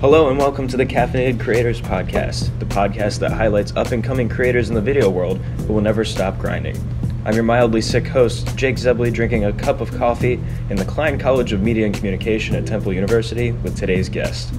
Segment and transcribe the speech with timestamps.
[0.00, 4.30] Hello and welcome to the Caffeinated Creators Podcast, the podcast that highlights up and coming
[4.30, 6.74] creators in the video world who will never stop grinding.
[7.26, 10.40] I'm your mildly sick host, Jake Zebley, drinking a cup of coffee
[10.70, 14.54] in the Klein College of Media and Communication at Temple University with today's guest.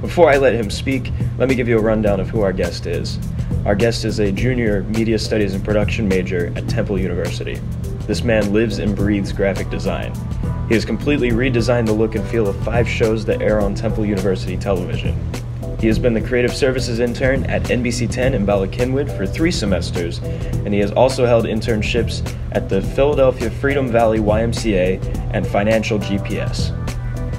[0.00, 2.86] Before I let him speak, let me give you a rundown of who our guest
[2.86, 3.18] is.
[3.66, 7.60] Our guest is a junior media studies and production major at Temple University.
[8.06, 10.12] This man lives and breathes graphic design.
[10.68, 14.04] He has completely redesigned the look and feel of five shows that air on Temple
[14.04, 15.18] University television.
[15.80, 19.50] He has been the creative services intern at NBC 10 in Bala Cynwyd for three
[19.50, 25.98] semesters, and he has also held internships at the Philadelphia Freedom Valley YMCA and Financial
[25.98, 26.72] GPS.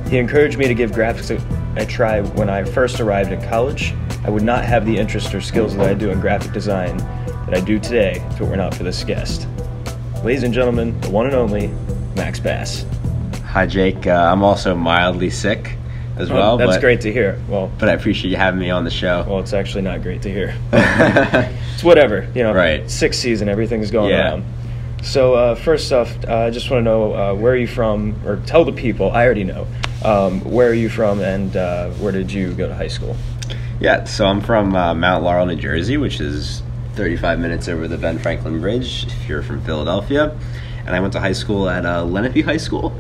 [0.10, 3.94] He encouraged me to give graphics a, a try when I first arrived at college.
[4.24, 7.54] I would not have the interest or skills that I do in graphic design that
[7.54, 9.48] I do today if it were not for this guest.
[10.26, 11.68] Ladies and gentlemen, the one and only
[12.16, 12.84] Max Bass.
[13.44, 14.08] Hi, Jake.
[14.08, 15.78] Uh, I'm also mildly sick
[16.18, 16.56] as well.
[16.56, 17.40] Oh, that's but, great to hear.
[17.48, 19.24] Well, But I appreciate you having me on the show.
[19.28, 20.56] well, it's actually not great to hear.
[20.74, 22.56] it's whatever, you know.
[22.56, 22.90] Right.
[22.90, 24.32] Sixth season, everything's going Yeah.
[24.32, 24.46] around.
[25.04, 28.16] So uh, first off, uh, I just want to know uh, where are you from,
[28.26, 29.12] or tell the people.
[29.12, 29.68] I already know.
[30.04, 33.16] Um, where are you from, and uh, where did you go to high school?
[33.80, 36.64] yeah, so I'm from uh, Mount Laurel, New Jersey, which is
[36.96, 40.38] 35 minutes over the Ben Franklin Bridge if you're from Philadelphia.
[40.86, 42.98] And I went to high school at uh, Lenape High School.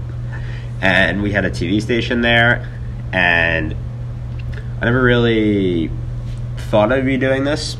[0.81, 2.67] And we had a TV station there.
[3.13, 3.75] And
[4.81, 5.89] I never really
[6.69, 7.77] thought I'd be doing this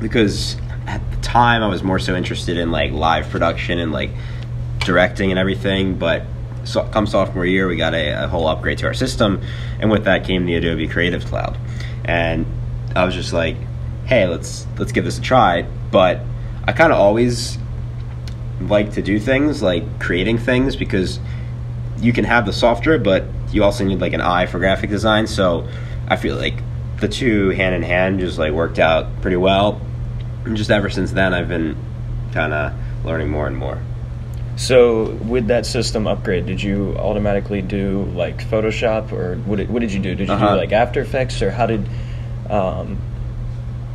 [0.00, 4.10] because at the time I was more so interested in like live production and like
[4.80, 5.98] directing and everything.
[5.98, 6.24] But
[6.64, 9.42] so, come sophomore year, we got a, a whole upgrade to our system,
[9.80, 11.58] and with that came the Adobe Creative Cloud.
[12.04, 12.46] And
[12.94, 13.56] I was just like,
[14.10, 15.62] hey, let's let's give this a try.
[15.62, 16.20] But
[16.64, 17.56] I kind of always
[18.60, 21.18] like to do things like creating things because
[21.98, 25.26] you can have the software, but you also need like an eye for graphic design.
[25.26, 25.66] So
[26.08, 26.54] I feel like
[26.98, 29.80] the two hand in hand just like worked out pretty well.
[30.44, 31.76] And just ever since then, I've been
[32.32, 32.72] kind of
[33.04, 33.78] learning more and more.
[34.56, 39.80] So with that system upgrade, did you automatically do like Photoshop, or what did, what
[39.80, 40.14] did you do?
[40.14, 40.50] Did you Uh-huh.
[40.50, 41.86] do like After Effects, or how did?
[42.50, 42.98] Um,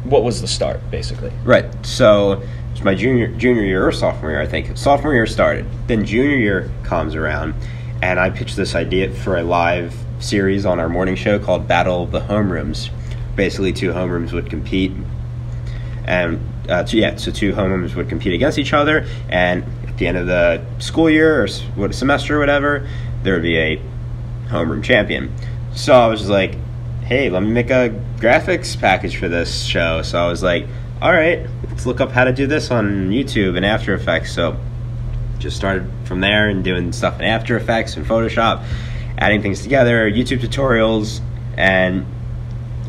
[0.06, 1.32] what was the start, basically?
[1.44, 1.66] Right.
[1.86, 4.78] So it's my junior junior year or sophomore year, I think.
[4.78, 5.66] Sophomore year started.
[5.88, 7.56] Then junior year comes around,
[8.02, 12.04] and I pitched this idea for a live series on our morning show called Battle
[12.04, 12.90] of the Homerooms.
[13.36, 14.92] Basically, two homerooms would compete,
[16.06, 16.40] and
[16.70, 20.28] uh, yeah, so two homerooms would compete against each other, and at the end of
[20.28, 22.88] the school year or what semester or whatever,
[23.24, 23.82] there would be a
[24.48, 25.34] homeroom champion.
[25.74, 26.56] So I was just like,
[27.06, 30.02] hey, let me make a graphics package for this show.
[30.02, 30.66] So I was like,
[31.02, 34.34] all right, let's look up how to do this on YouTube and After Effects.
[34.34, 34.58] So
[35.38, 38.66] just started from there and doing stuff in After Effects and Photoshop,
[39.20, 41.22] adding things together, YouTube tutorials,
[41.58, 42.06] and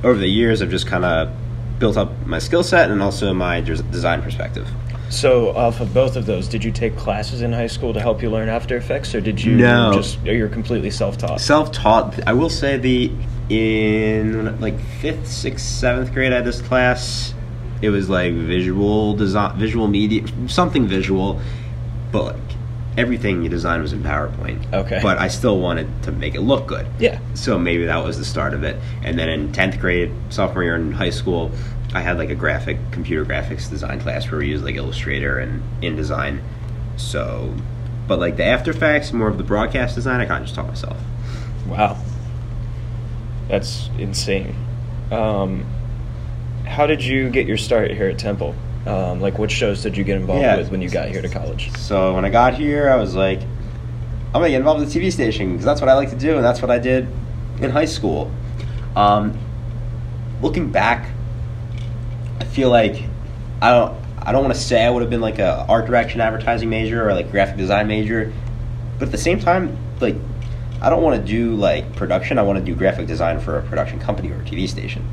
[0.03, 1.31] over the years, I've just kind of
[1.79, 4.67] built up my skill set and also my design perspective.
[5.11, 8.23] So off of both of those, did you take classes in high school to help
[8.23, 9.93] you learn After Effects, or did you No.
[9.95, 10.19] just?
[10.27, 11.41] Or you're completely self-taught.
[11.41, 13.13] self-taught i will say the
[13.49, 17.33] in like fifth sixth seventh grade i had this class
[17.83, 21.41] it was like visual design visual media something visual
[22.11, 22.37] but like
[22.97, 24.99] everything you designed was in powerpoint Okay.
[25.03, 27.19] but i still wanted to make it look good yeah.
[27.35, 30.75] so maybe that was the start of it and then in 10th grade sophomore year
[30.77, 31.51] in high school
[31.95, 35.63] i had like a graphic computer graphics design class where we used like illustrator and
[35.83, 36.41] indesign
[36.97, 37.55] so
[38.09, 40.67] but like the after effects more of the broadcast design i kind of just taught
[40.67, 40.99] myself
[41.69, 41.99] Wow.
[43.49, 44.55] That's insane.
[45.11, 45.65] Um,
[46.65, 48.55] how did you get your start here at Temple?
[48.87, 50.57] Um, like, what shows did you get involved Yeah.
[50.57, 51.71] with when you got here to college?
[51.77, 55.11] So when I got here, I was like, I'm gonna get involved with the TV
[55.13, 57.09] station because that's what I like to do, and that's what I did
[57.61, 58.31] in high school.
[58.95, 59.39] Um,
[60.43, 61.09] looking back,
[62.41, 63.03] I feel like
[63.63, 63.97] I don't.
[64.21, 67.09] I don't want to say I would have been like a art direction advertising major
[67.09, 68.33] or like graphic design major,
[68.99, 70.17] but at the same time, like
[70.81, 72.39] I don't want to do like production.
[72.39, 75.09] I want to do graphic design for a production company or a TV station.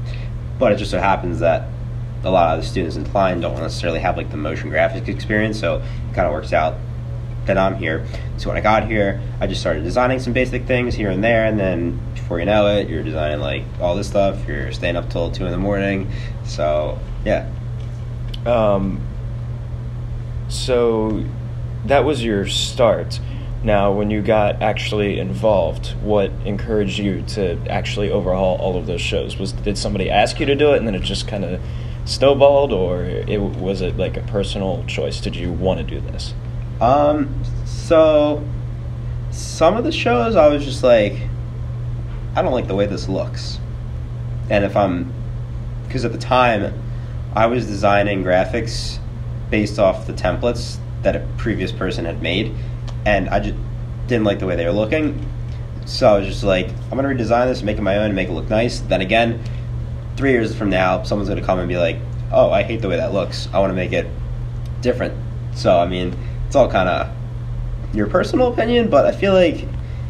[0.59, 1.67] But it just so happens that
[2.23, 5.59] a lot of the students in Klein don't necessarily have like the motion graphics experience,
[5.59, 6.77] so it kind of works out
[7.45, 8.05] that I'm here.
[8.37, 11.45] So when I got here, I just started designing some basic things here and there,
[11.45, 14.47] and then before you know it, you're designing like all this stuff.
[14.47, 16.09] You're staying up till two in the morning.
[16.45, 17.49] So yeah,
[18.45, 19.01] Um,
[20.47, 21.23] so
[21.85, 23.19] that was your start.
[23.63, 28.99] Now, when you got actually involved, what encouraged you to actually overhaul all of those
[28.99, 29.37] shows?
[29.37, 31.61] Was did somebody ask you to do it, and then it just kind of
[32.03, 35.21] snowballed, or it, was it like a personal choice?
[35.21, 36.33] Did you want to do this?
[36.81, 38.43] Um, so
[39.31, 41.13] some of the shows I was just like,
[42.35, 43.59] I don't like the way this looks.
[44.49, 45.13] And if I'm,
[45.87, 46.73] because at the time,
[47.33, 48.99] I was designing graphics
[49.49, 52.53] based off the templates that a previous person had made,
[53.05, 53.55] and I just
[54.07, 55.25] didn't like the way they were looking.
[55.85, 58.29] So I was just like, I'm gonna redesign this, make it my own, and make
[58.29, 58.79] it look nice.
[58.79, 59.43] Then again,
[60.15, 61.97] three years from now, someone's gonna come and be like,
[62.31, 63.49] "Oh, I hate the way that looks.
[63.53, 64.07] I want to make it
[64.81, 65.13] different."
[65.55, 66.15] So I mean,
[66.47, 67.09] it's all kind of
[67.93, 69.67] your personal opinion, but I feel like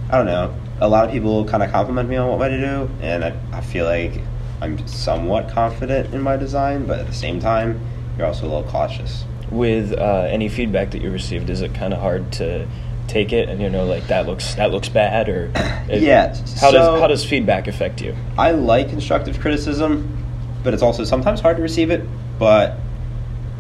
[0.10, 0.54] I don't know.
[0.80, 3.62] A lot of people kind of compliment me on what I do, and I, I
[3.62, 4.22] feel like
[4.62, 7.80] I'm somewhat confident in my design, but at the same time,
[8.18, 9.26] you're also a little cautious.
[9.52, 12.68] With uh, any feedback that you received, is it kind of hard to
[13.06, 15.52] take it and you know like that looks that looks bad or
[15.90, 18.16] it, Yeah, how so- does how does feedback affect you?
[18.38, 20.18] I like constructive criticism,
[20.64, 22.04] but it's also sometimes hard to receive it.
[22.40, 22.78] But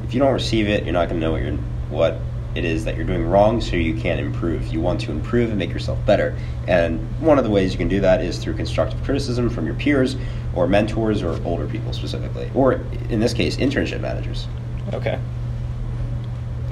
[0.05, 1.57] if you don't receive it, you're not going to know what you're
[1.89, 2.17] what
[2.55, 4.67] it is that you're doing wrong, so you can improve.
[4.67, 6.37] You want to improve and make yourself better.
[6.67, 9.75] And one of the ways you can do that is through constructive criticism from your
[9.75, 10.15] peers
[10.53, 12.73] or mentors or older people specifically, or
[13.09, 14.47] in this case, internship managers.
[14.93, 15.19] Okay.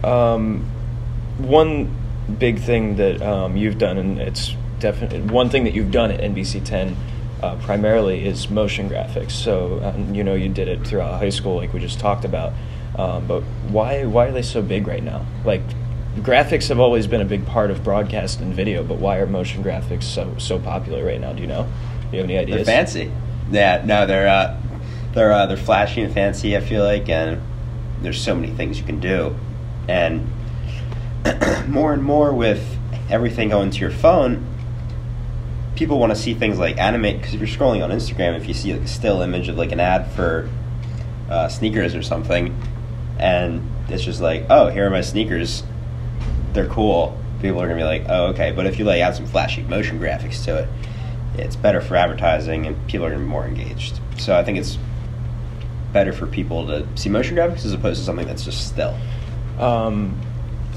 [0.04, 0.66] Um,
[1.38, 1.96] one
[2.40, 6.20] big thing that um, you've done, and it's definitely one thing that you've done at
[6.20, 6.96] NBC 10
[7.42, 9.32] uh, primarily is motion graphics.
[9.32, 12.54] So um, you know you did it throughout high school, like we just talked about.
[12.98, 15.26] Um, but why why are they so big right now?
[15.46, 15.62] Like
[16.18, 19.64] graphics have always been a big part of broadcast and video, but why are motion
[19.64, 21.34] graphics so so popular right now?
[21.34, 21.64] Do you know?
[22.10, 22.66] Do you have any ideas?
[22.66, 23.12] They're fancy.
[23.50, 24.60] Yeah, no, they're uh,
[25.14, 26.56] they're uh, they're flashy and fancy.
[26.56, 27.42] I feel like, and
[28.02, 29.36] there's so many things you can do,
[29.92, 30.28] and
[31.70, 32.78] more and more with
[33.10, 34.48] everything going to your phone,
[35.76, 37.18] people want to see things like animate.
[37.18, 39.72] Because if you're scrolling on Instagram, if you see like a still image of like
[39.72, 40.50] an ad for
[41.30, 42.56] uh, sneakers or something,
[43.20, 45.64] and it's just like, oh, here are my sneakers.
[46.54, 47.18] They're cool.
[47.42, 48.52] People are gonna be like, oh, okay.
[48.52, 50.70] But if you like add some flashy motion graphics to it,
[51.36, 54.00] it's better for advertising and people are to be more engaged.
[54.18, 54.78] So I think it's
[55.94, 58.98] better for people to see motion graphics as opposed to something that's just still.
[59.60, 60.20] Um,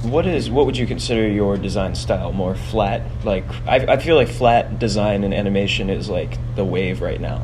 [0.03, 2.33] what is what would you consider your design style?
[2.33, 3.03] More flat?
[3.25, 7.43] Like I, I feel like flat design and animation is like the wave right now.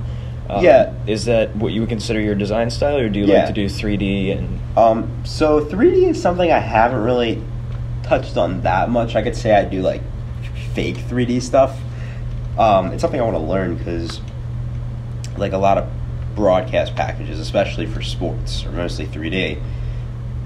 [0.50, 0.92] Um, Yeah.
[1.06, 3.38] Is that what you would consider your design style, or do you Yeah.
[3.38, 4.58] like to do 3D and?
[4.76, 7.42] Um, so 3D is something I haven't really
[8.02, 9.16] touched on that much.
[9.16, 10.02] I could say I do like
[10.74, 11.78] fake 3D stuff.
[12.58, 14.20] Um, it's something I want to learn because
[15.38, 15.88] like a lot of
[16.34, 19.58] broadcast packages, especially for sports, are mostly 3D.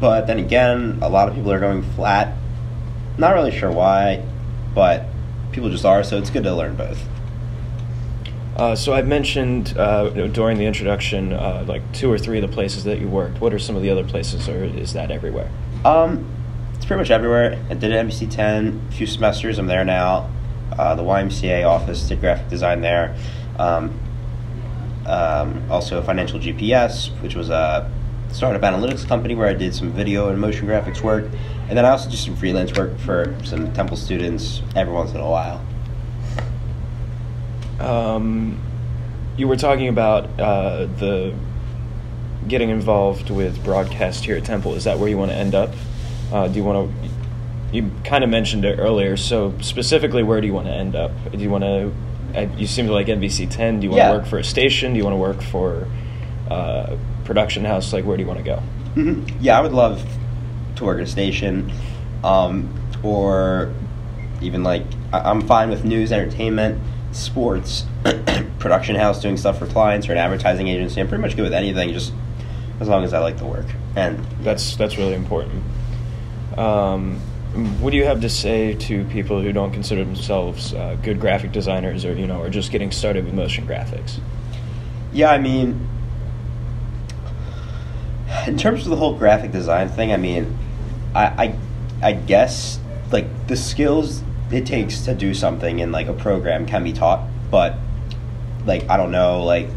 [0.01, 2.37] But then again, a lot of people are going flat.
[3.17, 4.25] Not really sure why,
[4.75, 5.07] but
[5.53, 6.03] people just are.
[6.03, 7.03] So it's good to learn both.
[8.57, 12.39] Uh, so I mentioned uh, you know, during the introduction, uh, like two or three
[12.39, 13.41] of the places that you worked.
[13.41, 15.51] What are some of the other places, or is that everywhere?
[15.85, 16.29] Um,
[16.75, 17.61] it's pretty much everywhere.
[17.69, 19.59] I did at NBC 10, a few semesters.
[19.59, 20.31] I'm there now.
[20.79, 23.17] Uh, the YMCA office did graphic design there.
[23.59, 23.99] Um,
[25.07, 27.91] um, also, Financial GPS, which was a
[28.35, 31.25] startup analytics company where I did some video and motion graphics work.
[31.69, 35.21] And then I also did some freelance work for some Temple students every once in
[35.21, 35.65] a while.
[37.81, 38.61] Um,
[39.37, 41.35] you were talking about uh, the
[42.49, 44.75] getting involved with broadcast here at Temple.
[44.75, 45.71] Is that where you want to end up?
[46.33, 47.09] Uh, do you want to?
[47.77, 49.17] You kind of mentioned it earlier.
[49.17, 51.13] So specifically, where do you want to end up?
[51.33, 51.93] Do you want to?
[52.37, 53.81] uh, You seem to like NBC 10.
[53.81, 54.13] Do you want Yeah.
[54.13, 54.93] to work for a station?
[54.93, 55.87] Do you want to work for
[56.51, 57.93] uh, production house?
[57.93, 58.63] Like, where do you want to go?
[58.97, 59.31] Mhm.
[59.41, 60.05] Yeah, I would love
[60.77, 61.73] to work at a station,
[62.23, 62.69] um,
[63.03, 63.71] or
[64.41, 66.79] even like I- I'm fine with news, entertainment,
[67.13, 67.85] sports,
[68.59, 71.01] production house, doing stuff for clients or an advertising agency.
[71.01, 72.13] I'm pretty much good with anything, just
[72.81, 73.67] as long as I like the work.
[73.97, 75.63] And That's that's really important.
[76.57, 77.21] Um,
[77.81, 81.53] what do you have to say to people who don't consider themselves uh, good graphic
[81.53, 84.19] designers, or you know, are just getting started with motion graphics?
[85.13, 85.79] yeah, I mean,
[88.47, 90.57] in terms of the whole graphic design thing, I mean,
[91.15, 91.59] I, I,
[92.03, 92.79] I guess
[93.11, 97.27] like the skills it takes to do something in like a program can be taught,
[97.51, 97.77] but
[98.67, 99.69] like I don't know, like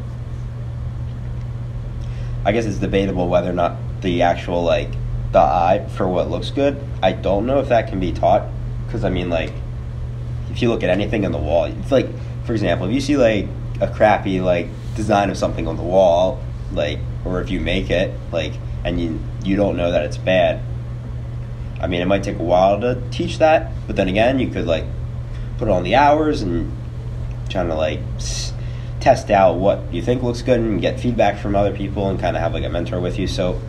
[2.46, 4.90] I guess it's debatable whether or not the actual like
[5.32, 6.82] the eye for what looks good.
[7.02, 8.48] I don't know if that can be taught
[8.86, 9.54] because I mean like
[10.50, 12.08] if you look at anything on the wall, it's like
[12.46, 13.48] for example, if you see like
[13.82, 18.14] a crappy like design of something on the wall, like or if you make it
[18.32, 18.54] like
[18.84, 20.62] and you you don't know that it's bad.
[21.80, 24.66] I mean, it might take a while to teach that, but then again, you could
[24.66, 24.86] like
[25.58, 26.72] put on the hours and
[27.50, 28.00] trying to like
[29.00, 32.36] test out what you think looks good and get feedback from other people and kind
[32.36, 33.28] of have like a mentor with you.
[33.28, 33.62] So,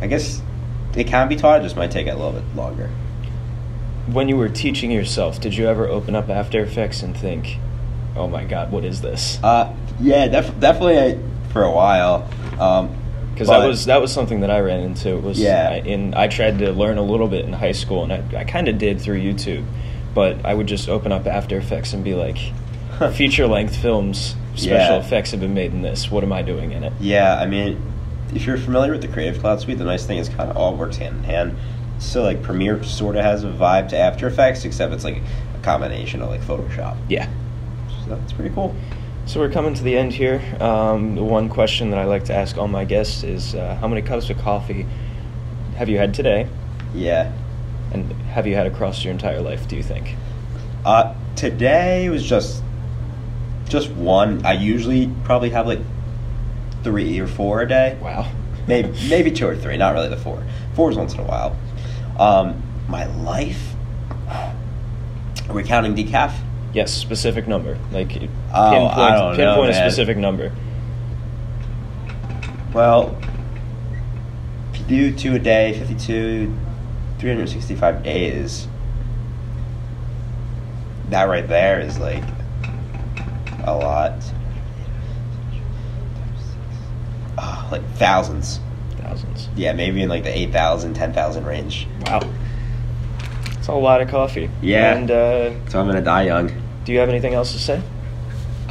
[0.00, 0.40] I guess
[0.96, 1.60] it can be taught.
[1.60, 2.90] It just might take a little bit longer.
[4.12, 7.58] When you were teaching yourself, did you ever open up After Effects and think,
[8.14, 9.40] oh my god, what is this?
[9.42, 11.18] Uh, yeah, def- definitely I,
[11.52, 12.28] for a while.
[12.60, 12.96] Um,
[13.36, 15.10] Because that was that was something that I ran into.
[15.14, 15.68] It was Yeah.
[15.72, 18.44] I, in I tried to learn a little bit in high school, and I, I
[18.44, 19.64] kind of did through YouTube,
[20.14, 22.38] but I would just open up After Effects and be like,
[23.12, 25.00] feature length films, special Yeah.
[25.00, 26.10] effects have been made in this.
[26.10, 26.94] What am I doing in it?
[26.98, 27.78] Yeah, I mean,
[28.34, 30.74] if you're familiar with the Creative Cloud Suite, the nice thing is kind of all
[30.74, 31.56] works hand in hand.
[31.98, 35.18] So like Premiere sort of has a vibe to After Effects, except it's like
[35.54, 36.96] a combination of like Photoshop.
[37.10, 37.28] Yeah.
[38.04, 38.74] So that's pretty cool.
[39.26, 40.40] So we're coming to the end here.
[40.60, 43.88] Um, the one question that I like to ask all my guests is, uh, how
[43.88, 44.86] many cups of coffee
[45.76, 46.48] have you had today,
[46.94, 47.32] Yeah.
[47.92, 49.66] and have you had across your entire life?
[49.66, 50.14] Do you think?
[50.84, 52.62] Uh, today was just
[53.68, 54.46] just one.
[54.46, 55.80] I usually probably have like
[56.84, 57.96] three or four a day.
[58.00, 58.26] Wow.
[58.68, 59.76] Maybe maybe two or three.
[59.76, 60.40] Not really the four.
[60.74, 61.56] Four is once in a while.
[62.16, 63.74] Um, my life.
[64.28, 66.32] Are we counting decaf?
[66.76, 67.78] Yes, specific number.
[67.90, 70.52] Like pinpoint, Oh, I don't know, a specific number.
[72.74, 73.16] Well,
[74.74, 76.54] if you do two a day, 52,
[77.18, 78.68] 365 days,
[81.08, 82.22] that right there is like
[83.64, 84.12] a lot.
[87.38, 88.60] Ah, like thousands.
[88.98, 89.48] Thousands.
[89.56, 91.88] Yeah, maybe in like the 8,000, 10,000 range.
[92.04, 92.20] Wow.
[93.52, 94.50] It's a lot of coffee.
[94.60, 94.94] Yeah.
[94.94, 96.52] And uh, So I'm gonna die young.
[96.86, 97.82] Do you have anything else to say?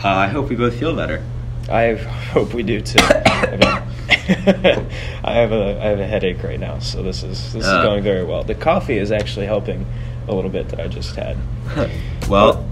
[0.04, 1.24] Uh, I hope we both feel better.
[1.70, 1.94] I
[2.34, 2.98] hope we do too.
[3.08, 3.86] I
[5.24, 7.78] have a I have a headache right now, so this is this Uh.
[7.78, 8.44] is going very well.
[8.44, 9.86] The coffee is actually helping
[10.28, 11.38] a little bit that I just had.
[12.30, 12.66] well,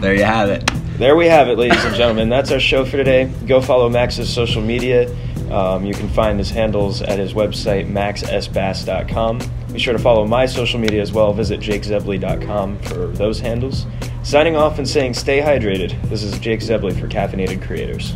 [0.00, 0.70] there you have it.
[0.98, 2.28] There we have it, ladies and gentlemen.
[2.28, 3.30] That's our show for today.
[3.46, 5.14] Go follow Max's social media.
[5.50, 9.40] Um, you can find his handles at his website, maxsbass.com.
[9.72, 11.32] Be sure to follow my social media as well.
[11.32, 13.86] Visit jakezebley.com for those handles.
[14.24, 16.00] Signing off and saying stay hydrated.
[16.08, 18.14] This is Jake Zebley for Caffeinated Creators.